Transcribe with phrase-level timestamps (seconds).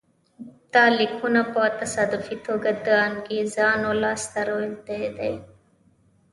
[0.73, 5.33] دا لیکونه په تصادفي توګه د انګرېزانو لاسته لوېدلي دي.